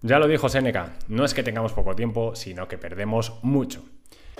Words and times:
Ya 0.00 0.20
lo 0.20 0.28
dijo 0.28 0.48
Seneca, 0.48 0.92
no 1.08 1.24
es 1.24 1.34
que 1.34 1.42
tengamos 1.42 1.72
poco 1.72 1.96
tiempo, 1.96 2.36
sino 2.36 2.68
que 2.68 2.78
perdemos 2.78 3.32
mucho. 3.42 3.84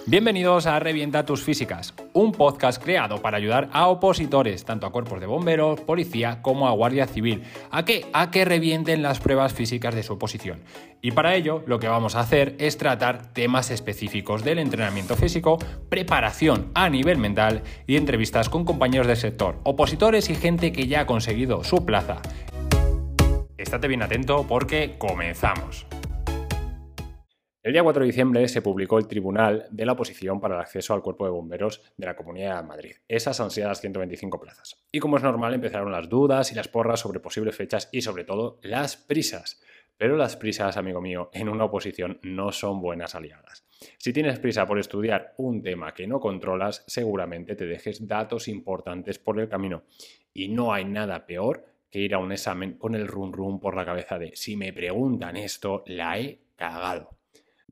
Bienvenidos 0.07 0.67
a 0.67 0.79
Revienta 0.79 1.27
tus 1.27 1.43
físicas, 1.43 1.95
un 2.13 2.31
podcast 2.31 2.81
creado 2.81 3.21
para 3.21 3.39
ayudar 3.39 3.69
a 3.73 3.89
opositores, 3.89 4.65
tanto 4.65 4.87
a 4.87 4.93
cuerpos 4.93 5.19
de 5.19 5.27
bomberos, 5.27 5.81
policía 5.81 6.43
como 6.43 6.69
a 6.69 6.71
guardia 6.71 7.09
civil, 7.09 7.43
a 7.73 7.85
que 7.85 8.07
a 8.13 8.31
que 8.31 8.45
revienten 8.45 9.03
las 9.03 9.19
pruebas 9.19 9.53
físicas 9.53 9.97
de 9.97 10.05
su 10.05 10.13
oposición. 10.13 10.63
Y 11.03 11.11
para 11.11 11.35
ello, 11.35 11.65
lo 11.67 11.81
que 11.81 11.89
vamos 11.89 12.15
a 12.15 12.21
hacer 12.21 12.55
es 12.59 12.79
tratar 12.79 13.33
temas 13.33 13.73
específicos 13.73 14.45
del 14.45 14.61
entrenamiento 14.61 15.17
físico, 15.17 15.59
preparación 15.89 16.71
a 16.75 16.89
nivel 16.89 17.19
mental 17.19 17.63
y 17.87 17.97
entrevistas 17.97 18.49
con 18.49 18.65
compañeros 18.65 19.09
del 19.09 19.17
sector, 19.17 19.59
opositores 19.65 20.31
y 20.31 20.37
gente 20.37 20.71
que 20.71 20.87
ya 20.87 21.01
ha 21.01 21.07
conseguido 21.07 21.65
su 21.65 21.85
plaza 21.85 22.23
estate 23.59 23.89
bien 23.89 24.03
atento 24.03 24.47
porque 24.49 24.95
comenzamos. 24.99 25.87
El 27.61 27.73
día 27.73 27.83
4 27.83 28.01
de 28.01 28.07
diciembre 28.07 28.49
se 28.49 28.63
publicó 28.63 28.99
el 28.99 29.09
Tribunal 29.09 29.67
de 29.71 29.85
la 29.85 29.93
Oposición 29.93 30.41
para 30.41 30.55
el 30.55 30.61
Acceso 30.61 30.95
al 30.95 31.03
Cuerpo 31.03 31.25
de 31.25 31.33
Bomberos 31.33 31.83
de 31.97 32.07
la 32.07 32.15
Comunidad 32.15 32.63
de 32.63 32.69
Madrid, 32.69 32.93
esas 33.09 33.41
ansiadas 33.41 33.81
125 33.81 34.41
plazas. 34.41 34.87
Y 34.93 35.01
como 35.01 35.17
es 35.17 35.25
normal, 35.25 35.55
empezaron 35.55 35.91
las 35.91 36.09
dudas 36.09 36.53
y 36.53 36.55
las 36.55 36.69
porras 36.69 37.01
sobre 37.01 37.21
posibles 37.21 37.57
fechas 37.57 37.89
y 37.91 38.01
sobre 38.01 38.25
todo 38.25 38.61
las 38.63 38.97
prisas. 38.97 39.61
Pero 39.97 40.17
las 40.17 40.37
prisas, 40.37 40.77
amigo 40.77 41.01
mío, 41.01 41.29
en 41.33 41.49
una 41.49 41.65
oposición 41.65 42.21
no 42.23 42.53
son 42.53 42.81
buenas 42.81 43.17
aliadas. 43.17 43.65
Si 43.99 44.13
tienes 44.13 44.39
prisa 44.39 44.65
por 44.65 44.79
estudiar 44.79 45.35
un 45.37 45.61
tema 45.61 45.93
que 45.93 46.07
no 46.07 46.21
controlas, 46.21 46.85
seguramente 46.87 47.57
te 47.57 47.67
dejes 47.67 48.07
datos 48.07 48.47
importantes 48.47 49.19
por 49.19 49.41
el 49.41 49.49
camino. 49.49 49.83
Y 50.33 50.49
no 50.49 50.73
hay 50.73 50.85
nada 50.85 51.27
peor 51.27 51.67
que 51.91 52.01
ir 52.01 52.15
a 52.15 52.19
un 52.19 52.33
examen 52.33 52.79
con 52.79 52.95
el 52.95 53.09
run 53.09 53.33
run 53.33 53.61
por 53.61 53.77
la 53.77 53.85
cabeza 53.85 54.19
de 54.19 54.33
si 54.35 54.57
me 54.57 54.73
preguntan 54.73 55.37
esto, 55.37 55.85
la 55.87 56.19
he 56.19 56.41
cagado. 56.57 57.19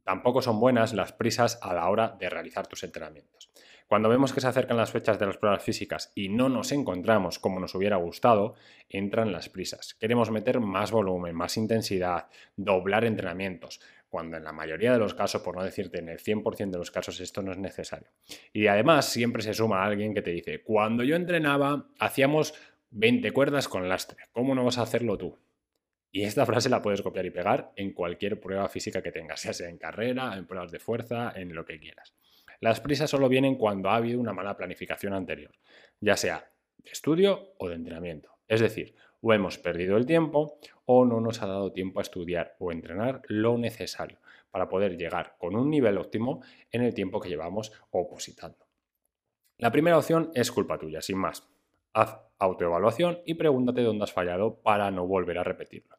Tampoco 0.04 0.40
son 0.40 0.60
buenas 0.60 0.94
las 0.94 1.12
prisas 1.12 1.58
a 1.62 1.74
la 1.74 1.88
hora 1.88 2.16
de 2.18 2.30
realizar 2.30 2.66
tus 2.66 2.84
entrenamientos. 2.84 3.50
Cuando 3.88 4.08
vemos 4.08 4.32
que 4.32 4.40
se 4.40 4.48
acercan 4.48 4.76
las 4.76 4.90
fechas 4.90 5.18
de 5.18 5.26
las 5.26 5.36
pruebas 5.36 5.62
físicas 5.62 6.10
y 6.14 6.28
no 6.28 6.48
nos 6.48 6.73
encontramos 6.73 7.38
como 7.38 7.60
nos 7.60 7.74
hubiera 7.76 7.96
gustado, 7.96 8.54
entran 8.88 9.30
las 9.30 9.48
prisas. 9.48 9.95
Queremos 9.95 10.32
meter 10.32 10.58
más 10.58 10.90
volumen, 10.90 11.36
más 11.36 11.56
intensidad, 11.56 12.26
doblar 12.56 13.04
entrenamientos, 13.04 13.80
cuando 14.08 14.36
en 14.36 14.45
la 14.45 14.52
mayoría 14.52 14.92
de 14.92 14.98
los 14.98 15.14
casos, 15.14 15.42
por 15.42 15.56
no 15.56 15.62
decirte 15.62 15.98
en 15.98 16.08
el 16.08 16.18
100% 16.18 16.70
de 16.70 16.78
los 16.78 16.90
casos, 16.90 17.20
esto 17.20 17.42
no 17.42 17.52
es 17.52 17.58
necesario. 17.58 18.08
Y 18.52 18.66
además 18.66 19.06
siempre 19.06 19.42
se 19.42 19.54
suma 19.54 19.84
alguien 19.84 20.14
que 20.14 20.23
te 20.23 20.30
dice, 20.30 20.62
cuando 20.62 21.04
yo 21.04 21.16
entrenaba, 21.16 21.88
hacíamos 21.98 22.54
20 22.98 23.30
cuerdas 23.32 23.68
con 23.68 23.90
lastre. 23.90 24.16
¿Cómo 24.32 24.54
no 24.54 24.64
vas 24.64 24.78
a 24.78 24.82
hacerlo 24.82 25.18
tú? 25.18 25.38
Y 26.10 26.22
esta 26.22 26.46
frase 26.46 26.70
la 26.70 26.80
puedes 26.80 27.02
copiar 27.02 27.26
y 27.26 27.30
pegar 27.30 27.72
en 27.76 27.92
cualquier 27.92 28.40
prueba 28.40 28.70
física 28.70 29.02
que 29.02 29.12
tengas, 29.12 29.42
ya 29.42 29.52
sea 29.52 29.68
en 29.68 29.76
carrera, 29.76 30.34
en 30.34 30.46
pruebas 30.46 30.72
de 30.72 30.78
fuerza, 30.78 31.30
en 31.36 31.54
lo 31.54 31.66
que 31.66 31.78
quieras. 31.78 32.14
Las 32.58 32.80
prisas 32.80 33.10
solo 33.10 33.28
vienen 33.28 33.56
cuando 33.56 33.90
ha 33.90 33.96
habido 33.96 34.18
una 34.18 34.32
mala 34.32 34.56
planificación 34.56 35.12
anterior, 35.12 35.52
ya 36.00 36.16
sea 36.16 36.50
de 36.78 36.90
estudio 36.90 37.52
o 37.58 37.68
de 37.68 37.74
entrenamiento. 37.74 38.30
Es 38.48 38.60
decir, 38.60 38.94
o 39.20 39.34
hemos 39.34 39.58
perdido 39.58 39.98
el 39.98 40.06
tiempo 40.06 40.58
o 40.86 41.04
no 41.04 41.20
nos 41.20 41.42
ha 41.42 41.46
dado 41.46 41.72
tiempo 41.72 41.98
a 41.98 42.02
estudiar 42.02 42.56
o 42.58 42.72
entrenar 42.72 43.20
lo 43.28 43.58
necesario 43.58 44.20
para 44.50 44.70
poder 44.70 44.96
llegar 44.96 45.36
con 45.38 45.54
un 45.54 45.68
nivel 45.68 45.98
óptimo 45.98 46.40
en 46.72 46.80
el 46.80 46.94
tiempo 46.94 47.20
que 47.20 47.28
llevamos 47.28 47.72
opositando. 47.90 48.66
La 49.58 49.70
primera 49.70 49.98
opción 49.98 50.30
es 50.34 50.50
culpa 50.50 50.78
tuya, 50.78 51.02
sin 51.02 51.18
más. 51.18 51.46
Haz 51.92 52.18
autoevaluación 52.38 53.20
y 53.24 53.34
pregúntate 53.34 53.82
dónde 53.82 54.04
has 54.04 54.12
fallado 54.12 54.60
para 54.62 54.90
no 54.90 55.06
volver 55.06 55.38
a 55.38 55.45
repetirlo. 55.45 55.96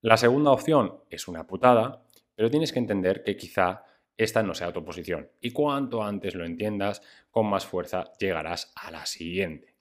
La 0.00 0.16
segunda 0.16 0.52
opción 0.52 1.00
es 1.10 1.28
una 1.28 1.46
putada, 1.46 2.04
pero 2.34 2.50
tienes 2.50 2.72
que 2.72 2.78
entender 2.78 3.22
que 3.22 3.36
quizá 3.36 3.84
esta 4.16 4.42
no 4.42 4.54
sea 4.54 4.72
tu 4.72 4.84
posición 4.84 5.30
y 5.40 5.50
cuanto 5.50 6.02
antes 6.02 6.34
lo 6.34 6.44
entiendas, 6.44 7.02
con 7.30 7.46
más 7.46 7.66
fuerza 7.66 8.12
llegarás 8.18 8.72
a 8.76 8.90
la 8.90 9.04
siguiente. 9.04 9.74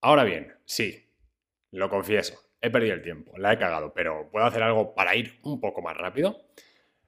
Ahora 0.00 0.24
bien, 0.24 0.54
sí, 0.64 1.10
lo 1.70 1.88
confieso, 1.88 2.38
he 2.60 2.70
perdido 2.70 2.94
el 2.94 3.02
tiempo, 3.02 3.36
la 3.36 3.52
he 3.52 3.58
cagado, 3.58 3.92
pero 3.92 4.30
¿puedo 4.30 4.46
hacer 4.46 4.62
algo 4.62 4.94
para 4.94 5.14
ir 5.14 5.38
un 5.42 5.60
poco 5.60 5.82
más 5.82 5.96
rápido? 5.96 6.46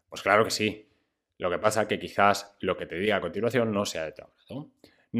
Pues 0.09 0.23
claro 0.23 0.45
que 0.45 0.51
sí. 0.51 0.89
Lo 1.39 1.51
que 1.51 1.59
pasa 1.59 1.83
es 1.83 1.89
que 1.89 1.99
quizás 1.99 2.57
lo 2.61 2.77
que 2.77 2.87
te 2.87 2.97
diga 2.97 3.17
a 3.17 3.21
continuación 3.21 3.73
no 3.73 3.85
sea 3.85 4.05
de 4.05 4.13
tu 4.13 4.23
agrado. 4.23 4.71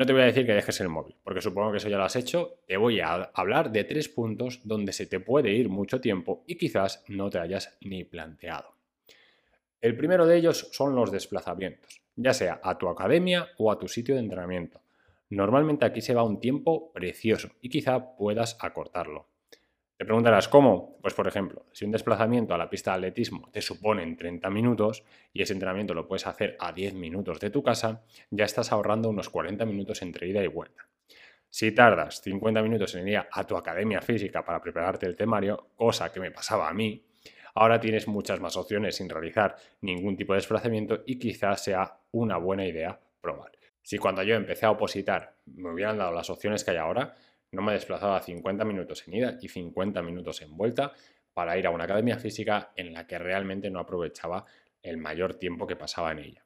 Te 0.05 0.13
voy 0.13 0.23
a 0.23 0.25
decir 0.25 0.45
que 0.45 0.55
dejes 0.55 0.81
el 0.81 0.89
móvil, 0.89 1.15
porque 1.23 1.41
supongo 1.41 1.71
que 1.71 1.77
eso 1.77 1.89
ya 1.89 1.99
lo 1.99 2.03
has 2.03 2.17
hecho. 2.17 2.59
Te 2.67 2.77
voy 2.77 2.99
a 2.99 3.31
hablar 3.33 3.71
de 3.71 3.85
tres 3.85 4.09
puntos 4.09 4.61
donde 4.65 4.93
se 4.93 5.07
te 5.07 5.21
puede 5.21 5.53
ir 5.53 5.69
mucho 5.69 6.01
tiempo 6.01 6.43
y 6.49 6.57
quizás 6.57 7.05
no 7.07 7.31
te 7.31 7.39
hayas 7.39 7.79
ni 7.81 8.03
planteado. 8.03 8.75
El 9.81 9.97
primero 9.97 10.27
de 10.27 10.37
ellos 10.37 10.69
son 10.73 10.97
los 10.97 11.13
desplazamientos, 11.13 12.01
ya 12.17 12.35
sea 12.35 12.61
a 12.65 12.77
tu 12.77 12.89
academia 12.89 13.51
o 13.57 13.71
a 13.71 13.79
tu 13.79 13.87
sitio 13.87 14.17
de 14.17 14.23
entrenamiento. 14.23 14.81
Normalmente 15.31 15.85
aquí 15.85 16.01
se 16.01 16.15
va 16.15 16.25
un 16.25 16.41
tiempo 16.41 16.91
precioso 16.93 17.51
y 17.61 17.69
quizá 17.69 18.17
puedas 18.17 18.57
acortarlo. 18.61 19.29
Te 19.97 20.05
preguntarás 20.05 20.49
cómo. 20.49 20.99
Pues 21.01 21.15
por 21.15 21.29
ejemplo, 21.29 21.67
si 21.73 21.85
un 21.85 21.93
desplazamiento 21.93 22.53
a 22.53 22.59
la 22.59 22.69
pista 22.69 22.91
de 22.91 22.97
atletismo 22.97 23.49
te 23.53 23.63
supone 23.63 24.15
30 24.17 24.51
minutos 24.51 25.05
y 25.33 25.43
ese 25.43 25.53
entrenamiento 25.53 25.95
lo 25.95 26.09
puedes 26.09 26.27
hacer 26.27 26.57
a 26.59 26.73
10 26.73 26.95
minutos 26.95 27.39
de 27.39 27.51
tu 27.51 27.63
casa, 27.63 28.03
ya 28.31 28.45
estás 28.45 28.73
ahorrando 28.73 29.09
unos 29.09 29.31
40 29.31 29.65
minutos 29.67 30.03
entre 30.03 30.27
ida 30.29 30.43
y 30.43 30.49
vuelta. 30.49 30.89
Si 31.49 31.71
tardas 31.71 32.21
50 32.23 32.61
minutos 32.63 32.93
en 32.97 33.07
ir 33.07 33.23
a 33.31 33.47
tu 33.47 33.57
academia 33.57 34.01
física 34.01 34.45
para 34.45 34.61
prepararte 34.61 35.07
el 35.07 35.15
temario, 35.15 35.69
cosa 35.77 36.11
que 36.11 36.19
me 36.19 36.33
pasaba 36.33 36.69
a 36.69 36.75
mí, 36.75 37.07
ahora 37.55 37.79
tienes 37.79 38.09
muchas 38.09 38.41
más 38.41 38.57
opciones 38.57 38.97
sin 38.97 39.09
realizar 39.09 39.55
ningún 39.81 40.17
tipo 40.17 40.33
de 40.33 40.39
desplazamiento 40.39 41.05
y 41.07 41.21
quizás 41.21 41.63
sea 41.63 42.01
una 42.11 42.37
buena 42.39 42.67
idea 42.67 42.99
probar. 43.21 43.53
Si 43.81 43.99
cuando 43.99 44.25
yo 44.25 44.35
empecé 44.35 44.67
a 44.67 44.73
opositar 44.73 45.37
me 45.47 45.71
hubieran 45.71 45.99
dado 45.99 46.11
las 46.11 46.31
opciones 46.31 46.65
que 46.65 46.73
hay 46.73 46.79
ahora, 46.79 47.15
no 47.55 47.63
me 47.63 47.73
desplazaba 47.73 48.21
50 48.21 48.65
minutos 48.65 49.07
en 49.07 49.15
ida 49.15 49.39
y 49.41 49.49
50 49.49 50.03
minutos 50.03 50.43
en 50.43 50.57
vuelta 50.57 50.93
para 51.33 51.57
ir 51.59 51.67
a 51.67 51.71
una 51.71 51.85
academia 51.85 52.19
física 52.19 52.73
en 52.77 52.93
la 52.93 53.07
que 53.07 53.19
realmente 53.19 53.71
no 53.71 53.81
aprovechaba 53.81 54.45
el 54.83 54.99
mayor 54.99 55.35
tiempo 55.35 55.67
que 55.67 55.77
pasaba 55.77 56.13
en 56.13 56.19
ella. 56.19 56.45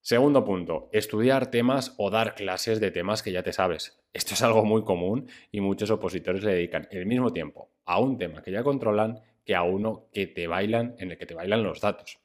Segundo 0.00 0.44
punto, 0.44 0.90
estudiar 0.92 1.50
temas 1.50 1.94
o 1.96 2.10
dar 2.10 2.34
clases 2.34 2.78
de 2.78 2.90
temas 2.90 3.22
que 3.22 3.32
ya 3.32 3.42
te 3.42 3.52
sabes. 3.52 4.02
Esto 4.12 4.34
es 4.34 4.42
algo 4.42 4.64
muy 4.64 4.84
común 4.84 5.28
y 5.50 5.60
muchos 5.60 5.90
opositores 5.90 6.44
le 6.44 6.52
dedican 6.52 6.86
el 6.90 7.06
mismo 7.06 7.32
tiempo 7.32 7.70
a 7.86 7.98
un 8.00 8.18
tema 8.18 8.42
que 8.42 8.52
ya 8.52 8.62
controlan 8.62 9.20
que 9.44 9.54
a 9.54 9.62
uno 9.62 10.08
que 10.12 10.26
te 10.26 10.46
bailan, 10.46 10.94
en 10.98 11.10
el 11.10 11.18
que 11.18 11.26
te 11.26 11.34
bailan 11.34 11.62
los 11.62 11.80
datos. 11.80 12.23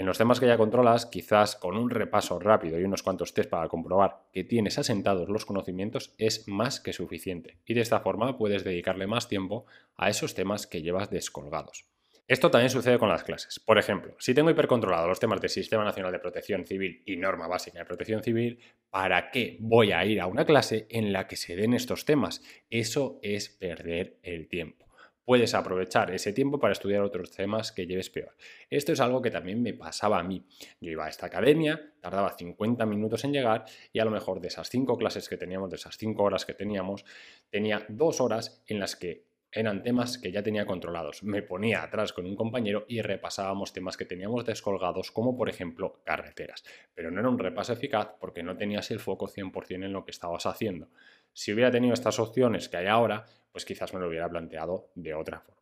En 0.00 0.06
los 0.06 0.16
temas 0.16 0.40
que 0.40 0.46
ya 0.46 0.56
controlas, 0.56 1.04
quizás 1.04 1.56
con 1.56 1.76
un 1.76 1.90
repaso 1.90 2.38
rápido 2.38 2.80
y 2.80 2.84
unos 2.84 3.02
cuantos 3.02 3.34
test 3.34 3.50
para 3.50 3.68
comprobar 3.68 4.22
que 4.32 4.44
tienes 4.44 4.78
asentados 4.78 5.28
los 5.28 5.44
conocimientos 5.44 6.14
es 6.16 6.48
más 6.48 6.80
que 6.80 6.94
suficiente 6.94 7.58
y 7.66 7.74
de 7.74 7.82
esta 7.82 8.00
forma 8.00 8.38
puedes 8.38 8.64
dedicarle 8.64 9.06
más 9.06 9.28
tiempo 9.28 9.66
a 9.98 10.08
esos 10.08 10.34
temas 10.34 10.66
que 10.66 10.80
llevas 10.80 11.10
descolgados. 11.10 11.84
Esto 12.26 12.50
también 12.50 12.70
sucede 12.70 12.98
con 12.98 13.10
las 13.10 13.24
clases. 13.24 13.60
Por 13.60 13.76
ejemplo, 13.76 14.16
si 14.18 14.32
tengo 14.32 14.48
hipercontrolado 14.48 15.06
los 15.06 15.20
temas 15.20 15.42
del 15.42 15.50
Sistema 15.50 15.84
Nacional 15.84 16.12
de 16.12 16.18
Protección 16.18 16.64
Civil 16.64 17.02
y 17.04 17.18
norma 17.18 17.46
básica 17.46 17.80
de 17.80 17.84
protección 17.84 18.22
civil, 18.22 18.58
¿para 18.88 19.30
qué 19.30 19.58
voy 19.60 19.92
a 19.92 20.02
ir 20.06 20.22
a 20.22 20.28
una 20.28 20.46
clase 20.46 20.86
en 20.88 21.12
la 21.12 21.26
que 21.26 21.36
se 21.36 21.56
den 21.56 21.74
estos 21.74 22.06
temas? 22.06 22.42
Eso 22.70 23.18
es 23.20 23.50
perder 23.50 24.16
el 24.22 24.48
tiempo 24.48 24.89
puedes 25.24 25.54
aprovechar 25.54 26.10
ese 26.10 26.32
tiempo 26.32 26.58
para 26.58 26.72
estudiar 26.72 27.02
otros 27.02 27.30
temas 27.30 27.72
que 27.72 27.86
lleves 27.86 28.10
peor. 28.10 28.34
Esto 28.68 28.92
es 28.92 29.00
algo 29.00 29.22
que 29.22 29.30
también 29.30 29.62
me 29.62 29.74
pasaba 29.74 30.18
a 30.18 30.22
mí. 30.22 30.44
Yo 30.80 30.90
iba 30.90 31.06
a 31.06 31.08
esta 31.08 31.26
academia, 31.26 31.92
tardaba 32.00 32.36
50 32.36 32.86
minutos 32.86 33.24
en 33.24 33.32
llegar 33.32 33.64
y 33.92 33.98
a 33.98 34.04
lo 34.04 34.10
mejor 34.10 34.40
de 34.40 34.48
esas 34.48 34.68
5 34.68 34.96
clases 34.98 35.28
que 35.28 35.36
teníamos, 35.36 35.70
de 35.70 35.76
esas 35.76 35.96
5 35.96 36.22
horas 36.22 36.44
que 36.44 36.54
teníamos, 36.54 37.04
tenía 37.50 37.84
2 37.88 38.20
horas 38.20 38.62
en 38.66 38.80
las 38.80 38.96
que 38.96 39.30
eran 39.52 39.82
temas 39.82 40.18
que 40.18 40.30
ya 40.30 40.42
tenía 40.42 40.64
controlados. 40.64 41.22
Me 41.24 41.42
ponía 41.42 41.82
atrás 41.82 42.12
con 42.12 42.26
un 42.26 42.36
compañero 42.36 42.84
y 42.88 43.02
repasábamos 43.02 43.72
temas 43.72 43.96
que 43.96 44.04
teníamos 44.04 44.44
descolgados, 44.44 45.10
como 45.10 45.36
por 45.36 45.48
ejemplo 45.48 46.00
carreteras. 46.04 46.62
Pero 46.94 47.10
no 47.10 47.20
era 47.20 47.28
un 47.28 47.38
repaso 47.38 47.72
eficaz 47.72 48.10
porque 48.20 48.42
no 48.42 48.56
tenías 48.56 48.90
el 48.90 49.00
foco 49.00 49.26
100% 49.26 49.84
en 49.84 49.92
lo 49.92 50.04
que 50.04 50.12
estabas 50.12 50.46
haciendo. 50.46 50.88
Si 51.32 51.52
hubiera 51.52 51.70
tenido 51.70 51.94
estas 51.94 52.18
opciones 52.18 52.68
que 52.68 52.76
hay 52.76 52.86
ahora, 52.86 53.26
pues 53.52 53.64
quizás 53.64 53.92
me 53.94 54.00
lo 54.00 54.08
hubiera 54.08 54.28
planteado 54.28 54.90
de 54.94 55.14
otra 55.14 55.40
forma. 55.40 55.60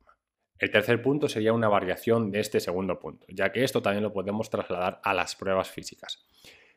El 0.59 0.71
tercer 0.71 1.01
punto 1.01 1.29
sería 1.29 1.53
una 1.53 1.69
variación 1.69 2.33
de 2.33 2.41
este 2.41 2.59
segundo 2.59 2.99
punto, 2.99 3.27
ya 3.29 3.53
que 3.53 3.63
esto 3.63 3.81
también 3.81 4.03
lo 4.03 4.13
podemos 4.13 4.51
trasladar 4.51 5.01
a 5.05 5.15
las 5.15 5.37
pruebas 5.37 5.71
físicas. 5.71 6.27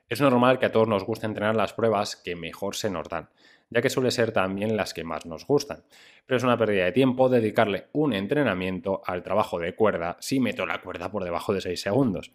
Es 0.08 0.22
normal 0.22 0.60
que 0.60 0.68
a 0.68 0.72
todos 0.72 0.88
nos 0.88 1.04
guste 1.04 1.26
entrenar 1.26 1.56
las 1.56 1.74
pruebas 1.74 2.16
que 2.16 2.36
mejor 2.36 2.76
se 2.76 2.90
nos 2.90 3.08
dan, 3.10 3.30
ya 3.72 3.82
que 3.82 3.90
suele 3.90 4.12
ser 4.12 4.34
también 4.34 4.78
las 4.78 4.94
que 4.94 5.04
más 5.04 5.26
nos 5.26 5.48
gustan. 5.48 5.84
Pero 6.26 6.38
es 6.38 6.44
una 6.44 6.58
pérdida 6.58 6.86
de 6.86 6.92
tiempo 6.92 7.30
dedicarle 7.30 7.88
un 7.94 8.14
entrenamiento 8.14 9.02
al 9.06 9.24
trabajo 9.24 9.58
de 9.58 9.74
cuerda 9.74 10.18
si 10.20 10.40
meto 10.40 10.66
la 10.66 10.82
cuerda 10.82 11.10
por 11.10 11.24
debajo 11.24 11.54
de 11.54 11.62
6 11.62 11.82
segundos. 11.82 12.34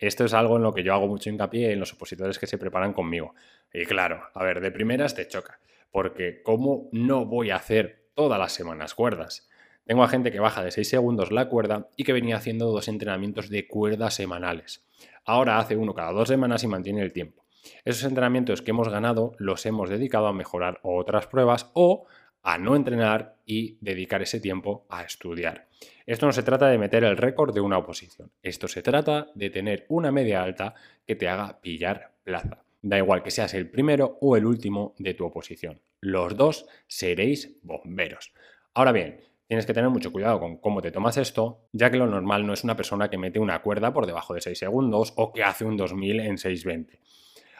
Esto 0.00 0.24
es 0.24 0.32
algo 0.32 0.56
en 0.56 0.62
lo 0.62 0.72
que 0.72 0.82
yo 0.82 0.94
hago 0.94 1.06
mucho 1.06 1.28
hincapié 1.28 1.72
en 1.72 1.80
los 1.80 1.92
opositores 1.92 2.38
que 2.38 2.46
se 2.46 2.58
preparan 2.58 2.92
conmigo. 2.92 3.34
Y 3.72 3.84
claro, 3.84 4.22
a 4.32 4.42
ver, 4.42 4.60
de 4.60 4.70
primeras 4.70 5.14
te 5.14 5.28
choca, 5.28 5.60
porque 5.90 6.42
¿cómo 6.42 6.88
no 6.92 7.26
voy 7.26 7.50
a 7.50 7.56
hacer 7.56 8.07
todas 8.18 8.40
las 8.40 8.50
semanas 8.52 8.96
cuerdas? 8.96 9.48
Tengo 9.84 10.02
a 10.02 10.08
gente 10.08 10.32
que 10.32 10.40
baja 10.40 10.64
de 10.64 10.72
6 10.72 10.88
segundos 10.88 11.30
la 11.30 11.48
cuerda 11.48 11.88
y 11.94 12.02
que 12.02 12.12
venía 12.12 12.36
haciendo 12.36 12.66
dos 12.66 12.88
entrenamientos 12.88 13.48
de 13.48 13.68
cuerda 13.68 14.10
semanales. 14.10 14.84
Ahora 15.24 15.60
hace 15.60 15.76
uno 15.76 15.94
cada 15.94 16.10
dos 16.10 16.26
semanas 16.26 16.64
y 16.64 16.66
mantiene 16.66 17.00
el 17.02 17.12
tiempo. 17.12 17.44
Esos 17.84 18.02
entrenamientos 18.02 18.60
que 18.60 18.72
hemos 18.72 18.88
ganado 18.88 19.34
los 19.38 19.64
hemos 19.66 19.88
dedicado 19.88 20.26
a 20.26 20.32
mejorar 20.32 20.80
otras 20.82 21.28
pruebas 21.28 21.70
o 21.74 22.06
a 22.42 22.58
no 22.58 22.74
entrenar 22.74 23.36
y 23.46 23.78
dedicar 23.80 24.20
ese 24.20 24.40
tiempo 24.40 24.84
a 24.88 25.04
estudiar. 25.04 25.68
Esto 26.04 26.26
no 26.26 26.32
se 26.32 26.42
trata 26.42 26.66
de 26.66 26.78
meter 26.78 27.04
el 27.04 27.16
récord 27.16 27.54
de 27.54 27.60
una 27.60 27.78
oposición, 27.78 28.32
esto 28.42 28.66
se 28.66 28.82
trata 28.82 29.28
de 29.36 29.50
tener 29.50 29.86
una 29.88 30.10
media 30.10 30.42
alta 30.42 30.74
que 31.06 31.14
te 31.14 31.28
haga 31.28 31.60
pillar 31.60 32.14
plaza. 32.24 32.64
Da 32.82 32.98
igual 32.98 33.22
que 33.22 33.30
seas 33.30 33.54
el 33.54 33.70
primero 33.70 34.18
o 34.20 34.36
el 34.36 34.46
último 34.46 34.94
de 34.98 35.14
tu 35.14 35.24
oposición. 35.24 35.80
Los 36.00 36.36
dos 36.36 36.66
seréis 36.86 37.58
bomberos. 37.62 38.32
Ahora 38.74 38.92
bien, 38.92 39.20
tienes 39.48 39.66
que 39.66 39.74
tener 39.74 39.90
mucho 39.90 40.12
cuidado 40.12 40.38
con 40.38 40.58
cómo 40.58 40.80
te 40.80 40.92
tomas 40.92 41.16
esto, 41.16 41.68
ya 41.72 41.90
que 41.90 41.96
lo 41.96 42.06
normal 42.06 42.46
no 42.46 42.52
es 42.52 42.62
una 42.62 42.76
persona 42.76 43.10
que 43.10 43.18
mete 43.18 43.40
una 43.40 43.62
cuerda 43.62 43.92
por 43.92 44.06
debajo 44.06 44.34
de 44.34 44.40
6 44.40 44.58
segundos 44.58 45.12
o 45.16 45.32
que 45.32 45.42
hace 45.42 45.64
un 45.64 45.76
2000 45.76 46.20
en 46.20 46.38
620. 46.38 47.00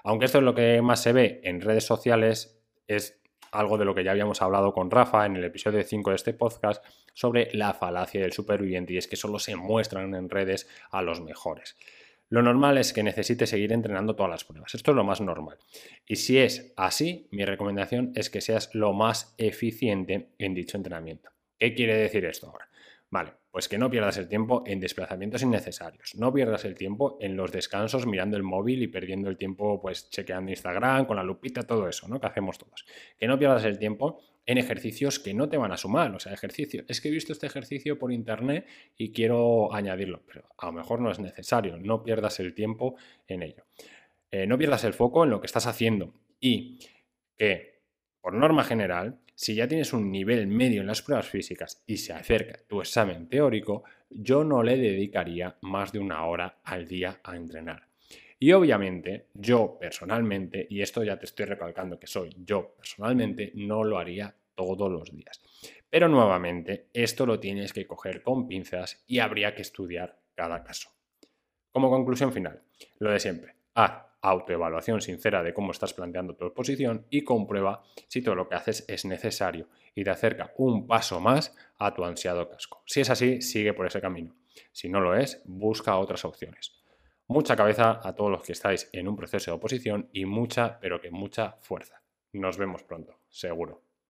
Aunque 0.05 0.27
esto 0.27 0.39
es 0.39 0.45
lo 0.45 0.55
que 0.55 0.81
más 0.83 1.03
se 1.03 1.13
ve 1.13 1.41
en 1.43 1.61
redes 1.61 1.85
sociales, 1.85 2.61
es 2.87 3.21
algo 3.51 3.79
de 3.79 3.85
lo 3.85 3.95
que 3.95 4.05
ya 4.05 4.11
habíamos 4.11 4.43
hablado 4.43 4.73
con 4.73 4.91
Rafa 4.91 5.27
en 5.27 5.37
el 5.37 5.45
episodio 5.45 5.83
5 5.83 6.11
de 6.11 6.17
este 6.17 6.35
podcast 6.35 6.85
sobre 7.15 7.49
la 7.55 7.75
falacia 7.75 8.21
del 8.21 8.33
superviviente 8.33 8.93
y 8.93 8.99
es 8.99 9.09
que 9.09 9.17
solo 9.17 9.39
se 9.39 9.57
muestran 9.57 10.15
en 10.15 10.29
redes 10.29 10.69
a 10.91 11.03
los 11.03 11.21
mejores. 11.21 11.77
Lo 12.31 12.43
normal 12.43 12.77
es 12.77 12.93
que 12.93 13.03
necesite 13.03 13.47
seguir 13.47 13.73
entrenando 13.73 14.15
todas 14.15 14.31
las 14.31 14.45
pruebas. 14.45 14.75
Esto 14.75 14.91
es 14.91 14.97
lo 14.97 15.05
más 15.05 15.21
normal. 15.21 15.59
Y 16.07 16.17
si 16.17 16.39
es 16.39 16.75
así, 16.77 17.27
mi 17.31 17.45
recomendación 17.45 18.13
es 18.15 18.29
que 18.29 18.43
seas 18.43 18.75
lo 18.75 18.93
más 18.93 19.35
eficiente 19.39 20.29
en 20.39 20.55
dicho 20.55 20.77
entrenamiento. 20.77 21.31
¿Qué 21.59 21.75
quiere 21.75 21.97
decir 21.97 22.25
esto 22.27 22.49
ahora? 22.49 22.68
Vale, 23.11 23.33
pues 23.51 23.69
que 23.69 23.79
no 23.79 23.91
pierdas 23.91 24.19
el 24.19 24.29
tiempo 24.29 24.63
en 24.67 24.81
desplazamientos 24.81 25.43
innecesarios, 25.43 26.15
no 26.15 26.33
pierdas 26.33 26.67
el 26.67 26.75
tiempo 26.75 27.17
en 27.21 27.37
los 27.37 27.51
descansos 27.51 28.07
mirando 28.07 28.37
el 28.37 28.43
móvil 28.43 28.83
y 28.83 28.89
perdiendo 28.89 29.31
el 29.31 29.39
tiempo 29.39 29.81
pues 29.81 30.11
chequeando 30.11 30.51
Instagram 30.51 31.07
con 31.07 31.17
la 31.17 31.23
lupita, 31.23 31.63
todo 31.63 31.89
eso, 31.89 32.07
¿no? 32.07 32.21
Que 32.21 32.27
hacemos 32.27 32.59
todos. 32.59 32.85
Que 33.19 33.27
no 33.27 33.39
pierdas 33.39 33.65
el 33.65 33.79
tiempo 33.79 34.21
en 34.45 34.59
ejercicios 34.59 35.19
que 35.19 35.33
no 35.33 35.49
te 35.49 35.57
van 35.57 35.73
a 35.73 35.77
sumar, 35.79 36.15
o 36.15 36.19
sea, 36.19 36.33
ejercicio. 36.33 36.85
Es 36.87 37.01
que 37.01 37.09
he 37.09 37.11
visto 37.11 37.33
este 37.33 37.47
ejercicio 37.47 37.99
por 37.99 38.13
internet 38.13 38.67
y 38.97 39.11
quiero 39.13 39.73
añadirlo, 39.75 40.23
pero 40.27 40.45
a 40.59 40.67
lo 40.67 40.73
mejor 40.73 41.01
no 41.01 41.11
es 41.11 41.19
necesario, 41.19 41.79
no 41.79 42.03
pierdas 42.03 42.41
el 42.41 42.55
tiempo 42.55 42.97
en 43.27 43.43
ello. 43.43 43.65
Eh, 44.31 44.47
no 44.47 44.59
pierdas 44.59 44.85
el 44.85 44.93
foco 44.93 45.25
en 45.25 45.31
lo 45.31 45.41
que 45.41 45.47
estás 45.47 45.67
haciendo 45.67 46.13
y 46.41 46.79
que, 47.37 47.81
por 48.21 48.35
norma 48.35 48.65
general, 48.65 49.21
si 49.39 49.55
ya 49.55 49.69
tienes 49.69 49.93
un 49.93 50.11
nivel 50.11 50.49
medio 50.49 50.81
en 50.81 50.89
las 50.89 51.01
pruebas 51.01 51.29
físicas 51.29 51.81
y 51.87 51.99
se 51.99 52.13
acerca 52.13 52.59
tu 52.67 52.81
examen 52.81 53.29
teórico, 53.29 53.85
yo 54.11 54.43
no 54.43 54.65
le 54.65 54.77
dedicaría 54.77 55.57
más 55.61 55.93
de 55.93 56.01
una 56.01 56.25
hora 56.25 56.59
al 56.65 56.89
día 56.89 57.21
a 57.23 57.37
entrenar. 57.37 57.87
Y 58.41 58.51
obviamente, 58.51 59.27
yo 59.35 59.79
personalmente, 59.79 60.67
y 60.69 60.83
esto 60.83 61.05
ya 61.05 61.21
te 61.21 61.27
estoy 61.27 61.47
recalcando 61.47 62.01
que 62.01 62.09
soy 62.09 62.35
yo 62.45 62.75
personalmente, 62.77 63.53
no 63.55 63.85
lo 63.85 63.99
haría 63.99 64.35
todos 64.57 64.91
los 64.91 65.13
días. 65.13 65.41
Pero 65.89 66.09
nuevamente, 66.09 66.89
esto 66.93 67.25
lo 67.25 67.39
tienes 67.39 67.73
que 67.73 67.87
coger 67.87 68.25
con 68.25 68.49
pinzas 68.49 69.05
y 69.07 69.21
habría 69.21 69.55
que 69.55 69.63
estudiar 69.63 70.19
cada 70.35 70.65
caso. 70.65 70.91
Como 71.71 71.91
conclusión 71.91 72.33
final, 72.33 72.61
lo 72.99 73.13
de 73.13 73.21
siempre, 73.21 73.55
autoevaluación 74.21 75.01
sincera 75.01 75.43
de 75.43 75.55
cómo 75.55 75.73
estás 75.73 75.95
planteando 75.95 76.35
tu 76.35 76.47
exposición 76.47 77.07
y 77.11 77.23
comprueba 77.23 77.85
si 78.09 78.23
todo 78.23 78.35
lo 78.35 78.49
que 78.49 78.57
haces 78.57 78.85
es 78.89 79.05
necesario 79.05 79.69
y 79.95 80.05
te 80.05 80.11
acerca 80.11 80.53
un 80.57 80.87
paso 80.87 81.21
más 81.21 81.55
a 81.79 81.95
tu 81.95 82.05
ansiado 82.05 82.49
casco. 82.49 82.83
Si 82.87 83.01
es 83.01 83.11
así, 83.11 83.41
sigue 83.41 83.75
por 83.75 83.87
ese 83.87 84.01
camino. 84.01 84.37
Si 84.73 84.89
no 84.89 85.01
lo 85.01 85.15
es, 85.15 85.43
busca 85.45 85.97
otras 85.97 86.25
opciones. 86.25 86.73
Mucha 87.27 87.57
cabeza 87.57 88.01
a 88.03 88.15
todos 88.15 88.31
los 88.31 88.43
que 88.43 88.53
estáis 88.53 88.89
en 88.93 89.07
un 89.07 89.17
proceso 89.17 89.51
de 89.51 89.57
oposición 89.57 90.09
y 90.13 90.25
mucha, 90.25 90.79
pero 90.81 91.01
que 91.01 91.11
mucha 91.11 91.57
fuerza. 91.61 92.03
Nos 92.33 92.57
vemos 92.57 92.83
pronto, 92.83 93.21
seguro. 93.29 93.88